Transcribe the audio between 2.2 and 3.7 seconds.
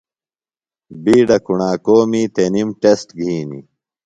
تںِم ٹسٹ گِھینیۡ۔